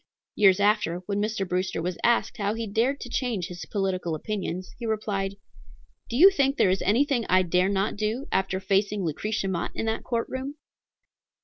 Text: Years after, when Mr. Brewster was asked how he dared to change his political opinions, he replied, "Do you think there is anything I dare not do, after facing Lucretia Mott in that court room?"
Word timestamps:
Years 0.33 0.59
after, 0.59 1.01
when 1.05 1.21
Mr. 1.21 1.47
Brewster 1.47 1.79
was 1.79 1.99
asked 2.03 2.37
how 2.37 2.55
he 2.55 2.65
dared 2.65 2.99
to 3.01 3.07
change 3.07 3.45
his 3.49 3.65
political 3.65 4.15
opinions, 4.15 4.73
he 4.79 4.87
replied, 4.87 5.35
"Do 6.09 6.15
you 6.17 6.31
think 6.31 6.57
there 6.57 6.71
is 6.71 6.81
anything 6.81 7.23
I 7.29 7.43
dare 7.43 7.69
not 7.69 7.97
do, 7.97 8.25
after 8.31 8.59
facing 8.59 9.03
Lucretia 9.05 9.47
Mott 9.47 9.69
in 9.75 9.85
that 9.85 10.03
court 10.03 10.27
room?" 10.27 10.55